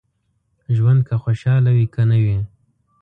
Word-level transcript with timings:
ژوند 0.75 0.99
که 1.07 1.15
خوشاله 1.23 1.71
وي 1.75 1.85
که 1.93 2.01
نه 2.09 2.17
وي. 2.23 2.37